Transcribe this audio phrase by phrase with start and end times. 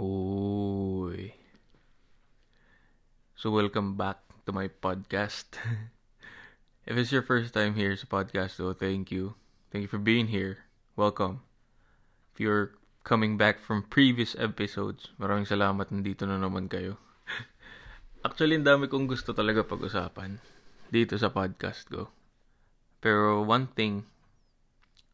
[0.00, 1.36] Uy.
[3.36, 5.60] So welcome back to my podcast.
[6.88, 9.36] if it's your first time here sa podcast though, thank you.
[9.68, 10.64] Thank you for being here.
[10.96, 11.44] Welcome.
[12.32, 16.96] If you're coming back from previous episodes, maraming salamat nandito na naman kayo.
[18.24, 20.40] Actually, dami kong gusto talaga pag-usapan
[20.88, 22.08] dito sa podcast ko.
[23.04, 24.08] Pero one thing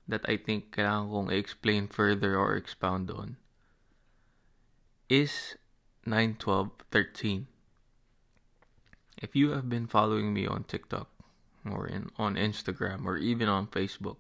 [0.07, 3.43] that I think kailangan kong i-explain further or expound on
[5.09, 5.57] is
[6.05, 7.47] 9, 12, 13.
[9.23, 11.09] If you have been following me on TikTok
[11.65, 14.17] or in, on Instagram or even on Facebook,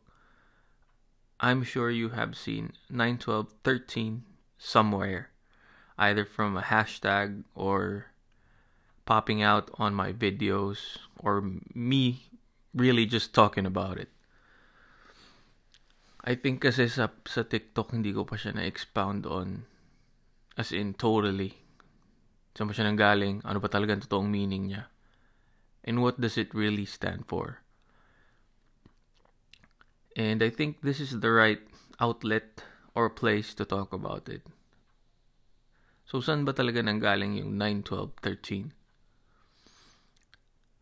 [1.39, 4.23] I'm sure you have seen 9, 12, 13
[4.59, 5.30] somewhere,
[5.99, 8.07] either from a hashtag or
[9.05, 11.45] popping out on my videos or
[11.75, 12.30] me
[12.75, 14.09] really just talking about it.
[16.25, 19.71] I think kasi sa, sa TikTok hindi ko pa siya na-expound on
[20.56, 21.60] as in totally.
[22.56, 23.45] Saan ba siya nanggaling?
[23.45, 24.88] Ano ba talaga ang totoong meaning niya?
[25.85, 27.60] And what does it really stand for?
[30.16, 31.60] And I think this is the right
[32.01, 32.65] outlet
[32.96, 34.40] or place to talk about it.
[36.09, 38.73] So, saan ba talaga nanggaling yung 9, 12, 13?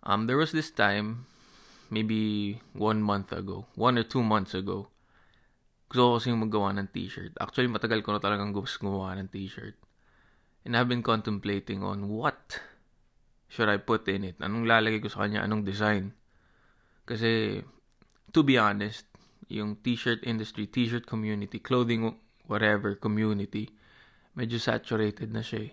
[0.06, 1.26] Um, there was this time,
[1.90, 4.93] maybe one month ago, one or two months ago,
[5.94, 7.38] gusto ko kasi magawa ng t-shirt.
[7.38, 9.78] Actually, matagal ko na talagang gusto gumawa ng t-shirt.
[10.66, 12.58] And I've been contemplating on what
[13.46, 14.42] should I put in it?
[14.42, 15.46] Anong lalagay ko sa kanya?
[15.46, 16.18] Anong design?
[17.06, 17.62] Kasi,
[18.34, 19.06] to be honest,
[19.46, 22.10] yung t-shirt industry, t-shirt community, clothing,
[22.50, 23.70] whatever community,
[24.34, 25.72] medyo saturated na siya eh.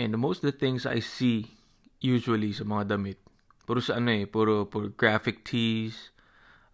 [0.00, 1.52] And most of the things I see
[2.00, 3.20] usually sa mga damit.
[3.68, 6.08] Puro sa ano eh, puro, puro graphic tees,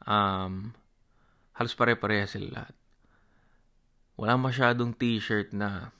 [0.07, 0.79] um,
[1.61, 2.75] halos pare-pareha sila lahat.
[4.17, 5.93] Wala masyadong t-shirt na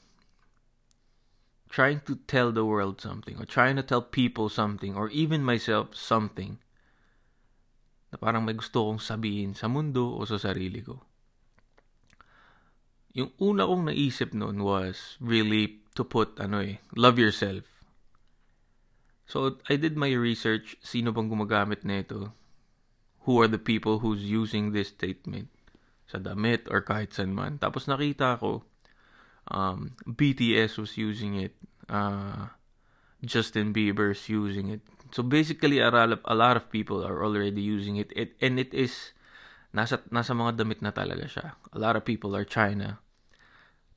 [1.69, 5.93] trying to tell the world something or trying to tell people something or even myself
[5.93, 6.57] something
[8.09, 11.05] na parang may gusto kong sabihin sa mundo o sa sarili ko.
[13.13, 17.69] Yung una kong naisip noon was really to put ano eh, love yourself.
[19.31, 20.75] So, I did my research.
[20.83, 22.35] Sino bang gumagamit na ito?
[23.29, 25.53] Who are the people who's using this statement?
[26.09, 27.61] Sa damit or kahit saan man.
[27.61, 28.65] Tapos nakita ko,
[29.51, 31.55] um, BTS was using it.
[31.91, 32.51] Uh,
[33.21, 34.81] Justin Bieber's using it.
[35.13, 38.13] So basically, a lot of, people are already using it.
[38.15, 38.33] it.
[38.41, 39.13] And it is,
[39.75, 41.47] nasa, nasa mga damit na talaga siya.
[41.75, 42.99] A lot of people are trying to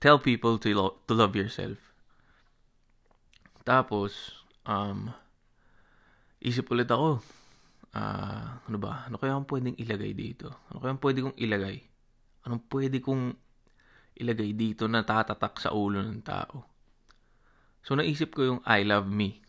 [0.02, 1.78] tell people to, lo- to love yourself.
[3.64, 5.14] Tapos, um,
[6.44, 7.24] isip ulit ako,
[7.94, 10.50] uh, ano ba, ano kaya ang pwedeng ilagay dito?
[10.74, 11.78] Ano kaya ang pwede kong ilagay?
[12.50, 13.24] Anong pwede kong
[14.20, 16.68] ilagay dito na tatatak sa ulo ng tao?
[17.84, 19.44] So, naisip ko yung I love me.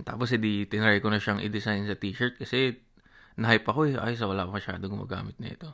[0.00, 2.80] Tapos, edi, tinry ko na siyang i-design sa t-shirt kasi
[3.36, 4.00] nahype ako eh.
[4.00, 5.68] Ay, sa wala pa masyado gumagamit na ito.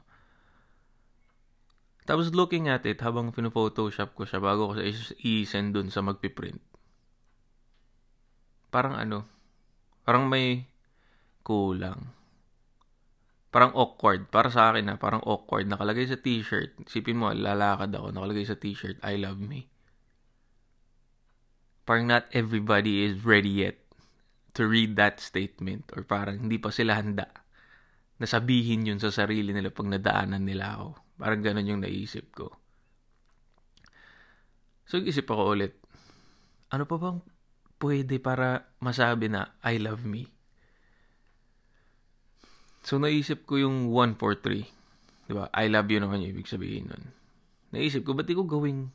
[2.02, 4.82] Tapos, looking at it, habang pino-photoshop ko siya bago ko
[5.22, 6.58] i-send dun sa magpiprint,
[8.74, 9.35] parang ano,
[10.06, 10.70] parang may
[11.42, 12.14] kulang.
[13.50, 14.30] Parang awkward.
[14.30, 15.66] Para sa akin na, parang awkward.
[15.66, 16.78] Nakalagay sa t-shirt.
[16.86, 18.14] Isipin mo, lalakad ako.
[18.14, 19.66] Nakalagay sa t-shirt, I love me.
[21.82, 23.82] Parang not everybody is ready yet
[24.54, 25.90] to read that statement.
[25.98, 27.26] Or parang hindi pa sila handa
[28.16, 30.88] na sabihin yun sa sarili nila pag nadaanan nila ako.
[31.18, 32.52] Parang ganun yung naisip ko.
[34.86, 35.74] So, isip ako ulit,
[36.70, 37.18] ano pa bang
[37.80, 40.28] pwede para masabi na I love me.
[42.86, 44.62] So naisip ko yung 1, 4, 3.
[45.26, 45.50] Diba?
[45.50, 47.10] I love you naman yung ibig sabihin nun.
[47.74, 48.94] Naisip ko, ba't di ko gawing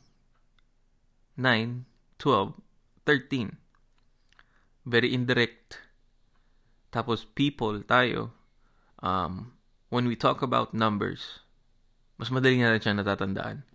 [1.36, 1.84] 9,
[2.16, 2.56] 12,
[3.04, 4.88] 13?
[4.88, 5.76] Very indirect.
[6.88, 8.32] Tapos people, tayo,
[9.04, 9.52] um,
[9.92, 11.44] when we talk about numbers,
[12.16, 13.68] mas madali na siya natatandaan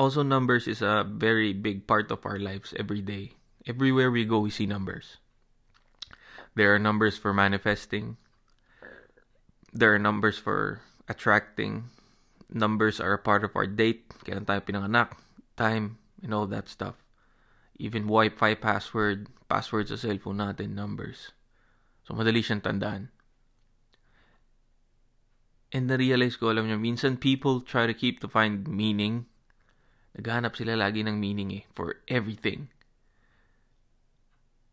[0.00, 3.36] also numbers is a very big part of our lives every day.
[3.68, 5.20] Everywhere we go, we see numbers.
[6.56, 8.16] There are numbers for manifesting.
[9.76, 11.92] There are numbers for attracting.
[12.48, 14.08] Numbers are a part of our date.
[14.24, 15.20] Kailan tayo pinanganak,
[15.60, 16.96] time, and all that stuff.
[17.76, 21.36] Even Wi-Fi password, password sa cellphone natin, numbers.
[22.08, 23.12] So, madali siyang tandaan.
[25.70, 29.30] And na-realize ko, alam niyo, minsan people try to keep to find meaning
[30.18, 32.66] Naghahanap sila lagi ng meaning eh, for everything.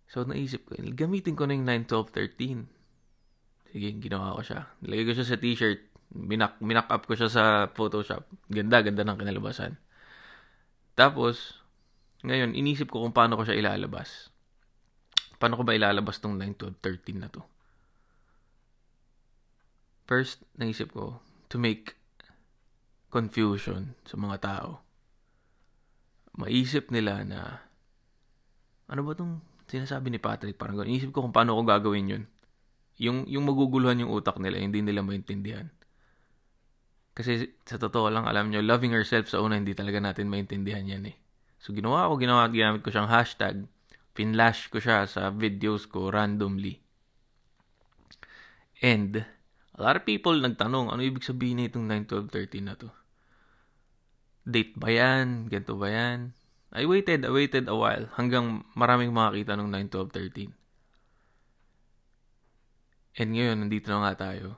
[0.08, 3.76] So, naisip ko, gamitin ko na yung 9, 12, 13.
[3.76, 4.72] Sige, ginawa ko siya.
[4.82, 5.82] Nilagay ko siya sa t-shirt.
[6.16, 8.24] Minak, minak up ko siya sa Photoshop.
[8.48, 9.76] Ganda, ganda ng kinalabasan.
[10.96, 11.60] Tapos,
[12.24, 14.32] ngayon, inisip ko kung paano ko siya ilalabas.
[15.38, 17.44] Paano ko ba ilalabas tong 9, 12, 13 na to?
[20.08, 21.20] First, naisip ko,
[21.52, 22.00] to make
[23.12, 24.87] confusion sa mga tao.
[26.38, 27.66] Maisip nila na,
[28.88, 30.56] ano ba tong sinasabi ni Patrick?
[30.56, 30.94] Parang ganun.
[30.94, 32.24] Inisip ko kung paano ko gagawin yun.
[32.98, 35.70] Yung, yung maguguluhan yung utak nila, hindi nila maintindihan.
[37.18, 41.10] Kasi sa totoo lang, alam nyo, loving ourselves sa una, hindi talaga natin maintindihan yan
[41.10, 41.18] eh.
[41.58, 43.66] So ginawa ko, ginawa, ginamit ko siyang hashtag.
[44.14, 46.78] Pinlash ko siya sa videos ko randomly.
[48.86, 49.26] And,
[49.74, 52.94] a lot of people nagtanong, ano ibig sabihin nitong 9, 12, 13 na to?
[54.48, 55.52] Date ba yan?
[55.52, 56.32] Ganito ba yan?
[56.72, 60.56] I waited, I waited a while hanggang maraming makakita ng 9, 12,
[63.12, 63.20] 13.
[63.20, 64.56] And ngayon, nandito na nga tayo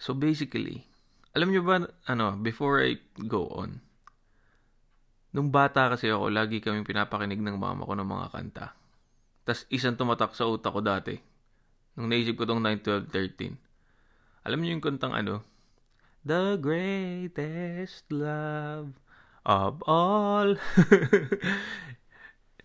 [0.00, 0.88] So basically,
[1.36, 2.96] alam nyo ba, ano, before I
[3.28, 3.84] go on,
[5.36, 8.66] nung bata kasi ako, lagi kaming pinapakinig ng mama ko ng mga kanta.
[9.44, 11.20] Tapos isang tumatak sa utak ko dati.
[12.00, 14.48] Nung naisip ko tong 9, 12, 13.
[14.48, 15.44] Alam niyo yung kantang ano?
[16.20, 19.00] The greatest love
[19.46, 20.56] of all.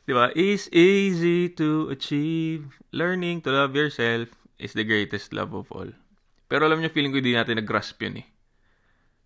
[0.08, 0.32] diba?
[0.36, 2.80] Is easy to achieve.
[2.92, 4.30] Learning to love yourself
[4.60, 5.92] is the greatest love of all.
[6.46, 8.28] Pero alam niyo, feeling ko hindi natin nag-grasp yun eh.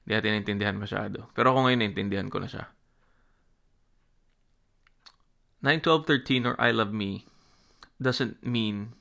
[0.07, 1.27] Hindi natin naintindihan masyado.
[1.35, 2.65] Pero ako ngayon naintindihan ko na siya.
[5.59, 7.27] 9, 12, 13 or I love me
[7.99, 8.95] doesn't mean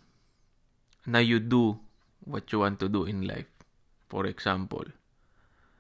[1.07, 1.79] na you do
[2.27, 3.47] what you want to do in life.
[4.11, 4.91] For example,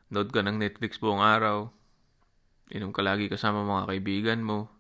[0.08, 1.68] nood ka ng Netflix buong araw,
[2.72, 4.72] inom ka lagi kasama mga kaibigan mo,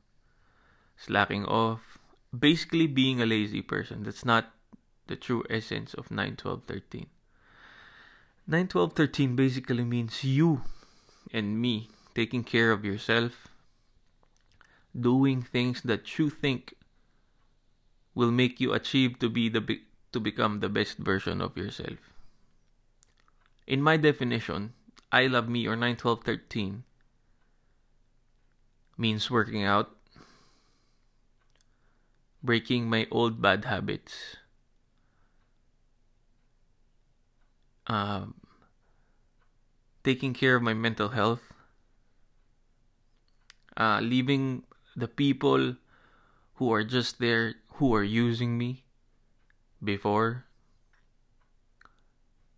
[0.96, 2.00] slacking off,
[2.32, 4.04] basically being a lazy person.
[4.04, 4.52] That's not
[5.08, 7.06] the true essence of 9, 12, 13.
[8.48, 10.64] 9, 12, 13 basically means you
[11.32, 13.48] and me taking care of yourself,
[14.96, 16.74] doing things that you think
[18.14, 19.62] will make you achieve to be the
[20.10, 22.00] to become the best version of yourself.
[23.68, 24.72] In my definition,
[25.10, 26.84] I love me or 91213
[28.98, 29.96] means working out,
[32.42, 34.36] breaking my old bad habits,
[37.86, 38.34] um,
[40.04, 41.54] taking care of my mental health,
[43.78, 44.64] uh, leaving
[44.96, 45.76] the people
[46.58, 48.84] who are just there, who are using me
[49.78, 50.44] before.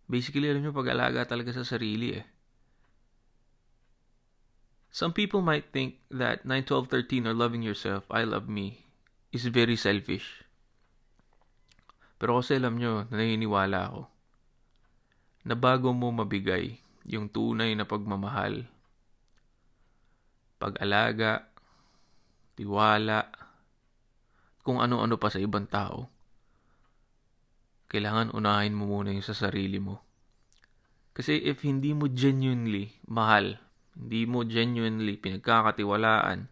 [0.09, 2.30] Basically, alam nyo, pag-alaga talaga sa sarili eh.
[4.91, 8.83] Some people might think that 9, 12, 13 or loving yourself, I love me,
[9.31, 10.43] is very selfish.
[12.19, 14.03] Pero kasi alam nyo, naniniwala ako
[15.47, 16.77] na bago mo mabigay
[17.07, 18.67] yung tunay na pagmamahal,
[20.61, 21.49] pag-alaga,
[22.53, 23.25] tiwala,
[24.61, 26.05] kung ano-ano pa sa ibang tao,
[27.89, 30.03] kailangan unahin mo muna yung sa sarili mo.
[31.17, 33.57] Kasi if hindi mo genuinely mahal,
[33.97, 36.47] hindi mo genuinely pinagkakatiwalaan,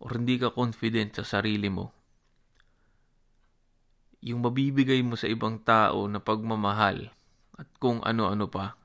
[0.00, 1.92] or hindi ka confident sa sarili mo,
[4.20, 7.08] yung mabibigay mo sa ibang tao na pagmamahal,
[7.56, 8.76] at kung ano-ano pa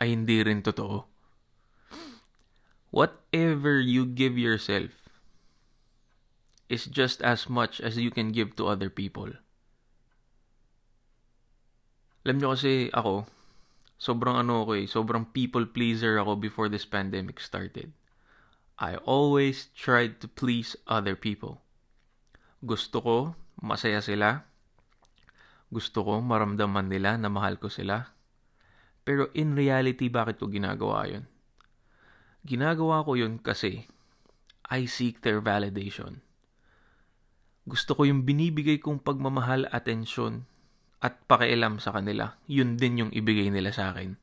[0.00, 1.04] ay hindi rin totoo.
[2.88, 5.08] Whatever you give yourself
[6.72, 9.28] is just as much as you can give to other people.
[12.24, 13.28] Alam nyo kasi ako,
[13.98, 17.90] sobrang ano ako eh, sobrang people pleaser ako before this pandemic started.
[18.78, 21.60] I always tried to please other people.
[22.62, 23.16] Gusto ko,
[23.58, 24.46] masaya sila.
[25.68, 28.14] Gusto ko, maramdaman nila na mahal ko sila.
[29.02, 31.24] Pero in reality, bakit ko ginagawa yun?
[32.46, 33.90] Ginagawa ko yun kasi
[34.70, 36.22] I seek their validation.
[37.68, 40.47] Gusto ko yung binibigay kong pagmamahal, atensyon,
[40.98, 42.34] at pakialam sa kanila.
[42.50, 44.18] Yun din yung ibigay nila sa akin.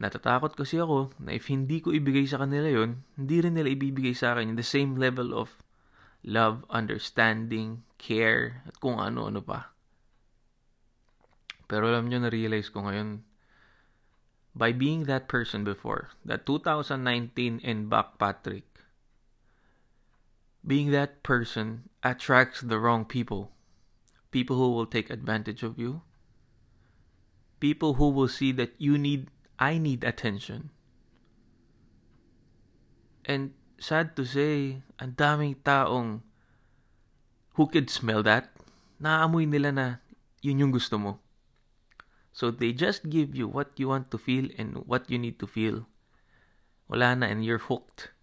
[0.00, 4.16] Natatakot kasi ako na if hindi ko ibigay sa kanila yon, hindi rin nila ibibigay
[4.16, 5.60] sa akin the same level of
[6.24, 9.72] love, understanding, care, at kung ano-ano pa.
[11.68, 13.24] Pero alam nyo, na-realize ko ngayon,
[14.56, 18.66] by being that person before, that 2019 and back Patrick,
[20.66, 23.54] being that person attracts the wrong people.
[24.30, 26.02] People who will take advantage of you.
[27.58, 30.70] People who will see that you need, I need attention.
[33.26, 36.22] And sad to say, ang daming taong
[37.58, 38.54] who could smell that,
[39.02, 39.86] naamoy nila na
[40.40, 41.18] yun yung gusto mo.
[42.32, 45.50] So they just give you what you want to feel and what you need to
[45.50, 45.84] feel.
[46.86, 48.14] Wala na and you're hooked.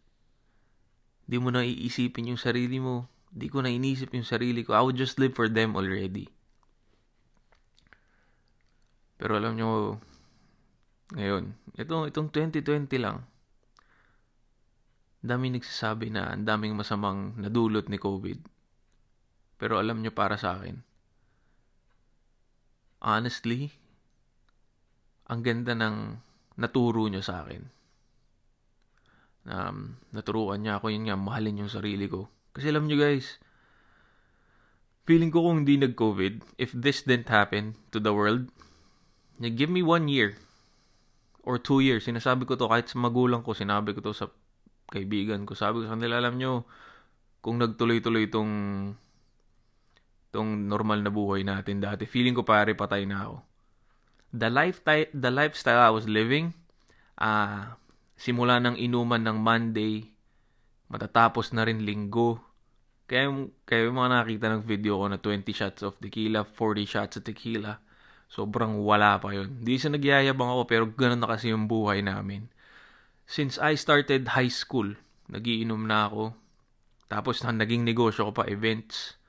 [1.27, 3.11] Di mo na iisipin yung sarili mo.
[3.31, 4.74] Di ko na inisip yung sarili ko.
[4.74, 6.31] I would just live for them already.
[9.17, 9.98] Pero alam nyo,
[11.17, 13.25] ngayon, ito, itong 2020 lang,
[15.24, 18.39] dami nagsasabi na ang daming masamang nadulot ni COVID.
[19.57, 20.77] Pero alam nyo para sa akin,
[23.01, 23.74] honestly,
[25.27, 26.22] ang ganda ng
[26.62, 27.63] naturo nyo sa akin.
[29.48, 32.29] Um, naturuan niya ako yun nga, mahalin yung sarili ko.
[32.57, 33.37] Kasi alam nyo guys,
[35.05, 38.49] feeling ko kung hindi nag-COVID, if this didn't happen to the world,
[39.37, 40.41] give me one year
[41.45, 42.09] or two years.
[42.09, 44.33] Sinasabi ko to kahit sa magulang ko, sinabi ko to sa
[44.89, 45.53] kaibigan ko.
[45.53, 46.65] Sabi ko sa kanila, alam nyo,
[47.45, 48.51] kung nagtuloy-tuloy itong
[50.33, 53.37] tong normal na buhay natin dati, feeling ko pare patay na ako.
[54.35, 56.51] The lifestyle, the lifestyle I was living,
[57.15, 57.63] ah, uh,
[58.19, 60.17] simula ng inuman ng Monday,
[60.91, 62.43] matatapos na rin linggo.
[63.07, 63.31] Kaya,
[63.63, 67.23] kaya yung mga nakita ng video ko na 20 shots of tequila, 40 shots of
[67.23, 67.79] tequila,
[68.27, 69.63] sobrang wala pa yun.
[69.63, 72.51] Di sa nagyayabang ako pero ganun na kasi yung buhay namin
[73.27, 74.95] since I started high school,
[75.27, 76.23] nagiinom na ako.
[77.11, 79.19] Tapos naging negosyo ko pa events.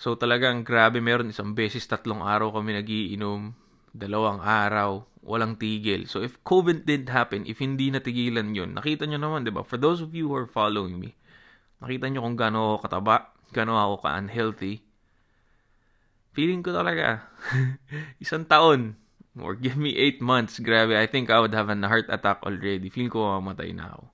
[0.00, 3.52] So talagang grabe meron isang beses tatlong araw kami nagiinom,
[3.92, 6.08] dalawang araw, walang tigil.
[6.08, 9.64] So if COVID didn't happen, if hindi natigilan yun, nakita nyo naman, di ba?
[9.64, 11.16] For those of you who are following me,
[11.80, 13.16] nakita nyo kung gaano ako kataba,
[13.52, 14.74] gaano ako ka-unhealthy.
[16.36, 17.32] Feeling ko talaga,
[18.24, 19.00] isang taon,
[19.36, 22.88] or give me 8 months, grabe, I think I would have a heart attack already.
[22.88, 24.04] Feel ko mamatay na ako.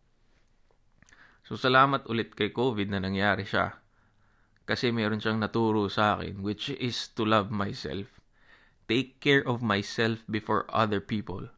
[1.43, 3.83] So, salamat ulit kay COVID na nangyari siya.
[4.63, 8.23] Kasi meron siyang naturo sa akin, which is to love myself.
[8.87, 11.51] Take care of myself before other people.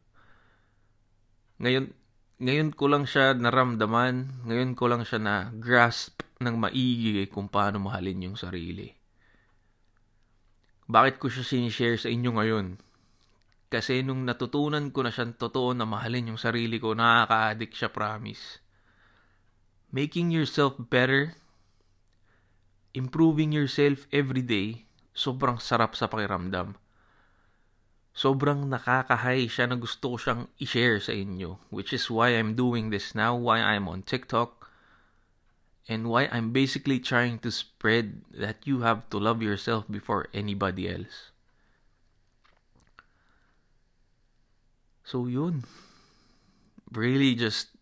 [1.61, 1.93] Ngayon,
[2.35, 7.79] ngayon ko lang siya naramdaman, ngayon ko lang siya na grasp ng maigi kung paano
[7.79, 8.91] mahalin yung sarili.
[10.85, 12.67] Bakit ko siya sinishare sa inyo ngayon?
[13.71, 18.61] Kasi nung natutunan ko na siyang totoo na mahalin yung sarili ko, nakaka-addict siya, promise.
[19.89, 21.39] Making yourself better,
[22.91, 26.75] improving yourself every day, sobrang sarap sa pakiramdam.
[28.15, 31.59] Sobrang nakaka-high siya na gusto ko siyang i-share sa inyo.
[31.67, 34.71] Which is why I'm doing this now, why I'm on TikTok,
[35.91, 40.87] and why I'm basically trying to spread that you have to love yourself before anybody
[40.87, 41.35] else.
[45.03, 45.67] So yun.
[46.89, 47.75] Really just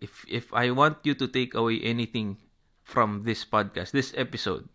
[0.00, 2.40] if if I want you to take away anything
[2.82, 4.72] from this podcast, this episode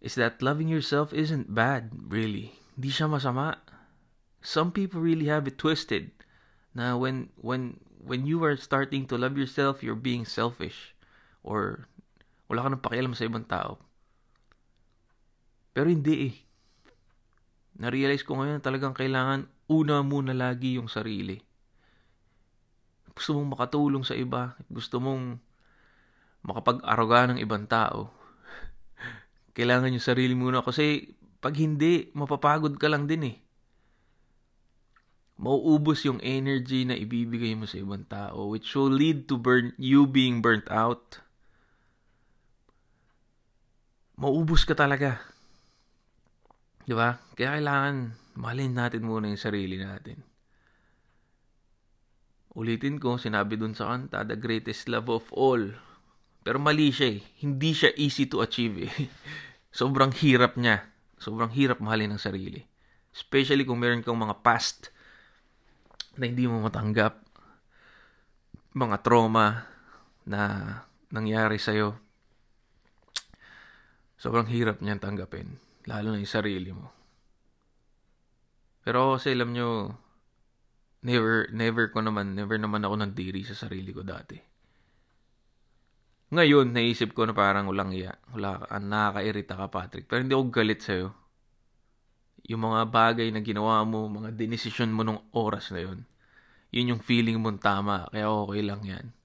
[0.00, 2.58] is that loving yourself isn't bad, really.
[2.76, 3.60] Di siya masama.
[4.44, 6.12] Some people really have it twisted.
[6.76, 10.94] Na when when when you are starting to love yourself, you're being selfish
[11.42, 11.88] or
[12.46, 13.82] wala ka nang pakialam sa ibang tao.
[15.74, 16.36] Pero hindi eh
[17.76, 21.36] na-realize ko ngayon talagang kailangan una muna lagi yung sarili.
[23.12, 25.36] Gusto mong makatulong sa iba, gusto mong
[26.44, 28.15] makapag-aruga ng ibang tao.
[29.56, 33.36] Kailangan yung sarili muna kasi pag hindi, mapapagod ka lang din eh.
[35.40, 40.04] Mauubos yung energy na ibibigay mo sa ibang tao which will lead to burn you
[40.04, 41.24] being burnt out.
[44.20, 45.24] Mauubos ka talaga.
[46.84, 47.16] Di ba?
[47.36, 50.20] Kaya kailangan mahalin natin muna yung sarili natin.
[52.56, 55.60] Ulitin ko, sinabi dun sa kanta, the greatest love of all.
[56.40, 57.20] Pero mali siya eh.
[57.44, 58.92] Hindi siya easy to achieve eh.
[59.76, 60.88] Sobrang hirap niya.
[61.20, 62.64] Sobrang hirap mahalin ang sarili.
[63.12, 64.88] Especially kung meron kang mga past
[66.16, 67.20] na hindi mo matanggap.
[68.72, 69.68] Mga trauma
[70.24, 70.40] na
[71.12, 71.92] nangyari sa'yo.
[74.16, 75.60] Sobrang hirap niyan tanggapin.
[75.84, 76.88] Lalo na yung sarili mo.
[78.80, 79.92] Pero kasi alam nyo,
[81.04, 84.55] never, never ko naman, never naman ako nandiri sa sarili ko dati.
[86.36, 88.20] Ngayon, naisip ko na parang walang iya.
[88.36, 90.04] Wala ka, nakakairita ka, Patrick.
[90.04, 91.16] Pero hindi ako galit sa'yo.
[92.52, 96.04] Yung mga bagay na ginawa mo, mga denisisyon mo nung oras na yun,
[96.70, 98.04] yun yung feeling mo tama.
[98.12, 99.16] Kaya okay lang yan.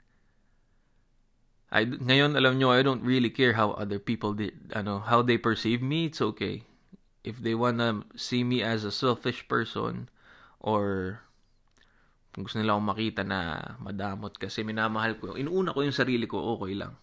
[1.71, 5.39] I, ngayon, alam nyo, I don't really care how other people did, ano, how they
[5.39, 6.07] perceive me.
[6.07, 6.63] It's okay.
[7.27, 10.07] If they wanna see me as a selfish person
[10.59, 11.19] or
[12.31, 13.39] kung gusto nila akong makita na
[13.83, 16.95] madamot kasi minamahal ko, inuuna ko yung sarili ko, okay lang.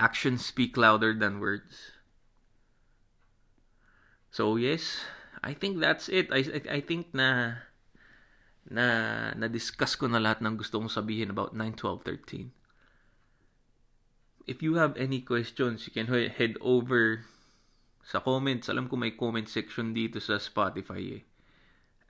[0.00, 1.92] Actions speak louder than words.
[4.32, 5.04] So yes,
[5.44, 6.32] I think that's it.
[6.32, 7.60] I I, I think na
[8.68, 8.86] na
[9.32, 12.52] na-discuss ko na lahat ng gusto kong sabihin about 9, 12, 13.
[14.48, 17.24] If you have any questions, you can head over
[18.04, 18.68] sa comments.
[18.72, 21.27] Alam ko may comment section dito sa Spotify eh.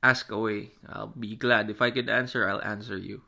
[0.02, 0.78] Ask away.
[0.87, 1.71] I'll be glad.
[1.71, 3.23] If I could answer, I'll answer you.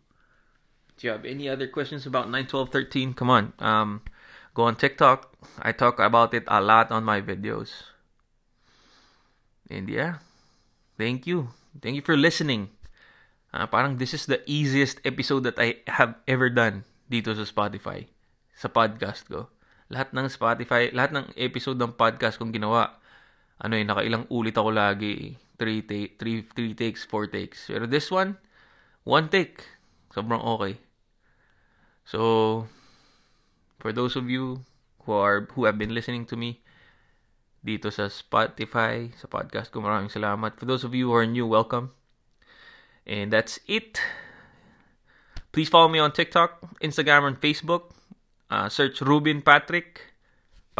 [0.96, 3.14] Do you have any other questions about 9, 12, 13?
[3.14, 3.52] Come on.
[3.58, 4.02] Um,
[4.54, 5.32] go on TikTok.
[5.58, 7.88] I talk about it a lot on my videos.
[9.70, 10.18] And yeah,
[10.98, 11.54] thank you.
[11.80, 12.70] Thank you for listening.
[13.54, 18.06] Uh, parang this is the easiest episode that I have ever done dito sa Spotify.
[18.54, 19.50] Sa podcast ko.
[19.90, 22.98] Lahat ng Spotify, lahat ng episode ng podcast kong ginawa,
[23.58, 25.34] ano eh, nakailang ulit ako lagi.
[25.60, 27.68] 3 take, 3 3 takes, 4 takes.
[27.68, 28.40] Pero this one,
[29.04, 29.68] one take.
[30.08, 30.80] Sobrang okay.
[32.08, 32.64] So,
[33.76, 34.64] for those of you
[35.04, 36.64] who are who have been listening to me
[37.60, 40.56] dito sa Spotify, sa podcast ko, maraming salamat.
[40.56, 41.92] For those of you who are new, welcome.
[43.04, 44.00] And that's it.
[45.52, 47.92] Please follow me on TikTok, Instagram, and Facebook.
[48.48, 50.09] Uh, search Rubin Patrick.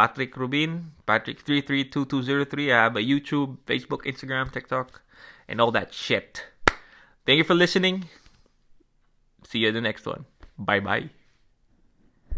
[0.00, 0.92] Patrick Rubin.
[1.06, 2.72] Patrick332203.
[2.72, 5.02] I have a YouTube, Facebook, Instagram, TikTok,
[5.46, 6.46] and all that shit.
[7.26, 8.08] Thank you for listening.
[9.44, 10.24] See you in the next one.
[10.56, 11.19] Bye bye.